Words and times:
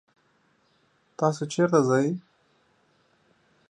تاسو 1.17 1.43
چرته 1.53 1.79
ځئ؟ 1.87 2.07